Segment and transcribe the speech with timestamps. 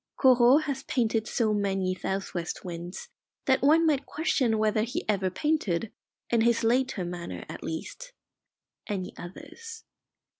[0.17, 3.09] Corot has painted so many south west winds
[3.45, 5.91] that one might question whether he ever painted,
[6.31, 8.11] in his later manner at least,
[8.87, 9.83] any others.